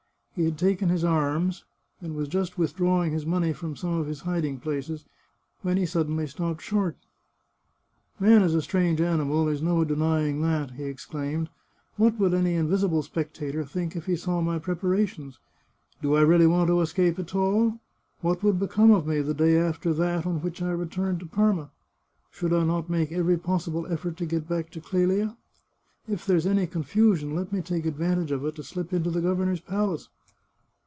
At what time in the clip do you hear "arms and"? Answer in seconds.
1.03-2.15